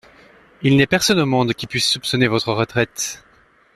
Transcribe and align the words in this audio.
Il 0.63 0.77
n’est 0.77 0.87
personne 0.87 1.19
au 1.19 1.27
monde 1.27 1.53
qui 1.53 1.67
puisse 1.67 1.87
soupçonner 1.87 2.27
votre 2.27 2.51
retraite. 2.53 3.23